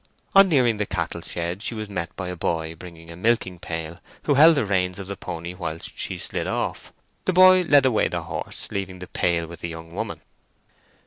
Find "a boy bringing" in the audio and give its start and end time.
2.29-3.11